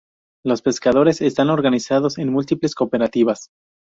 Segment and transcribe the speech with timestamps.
[0.43, 3.51] Los pescadores están organizados en múltiples cooperativas.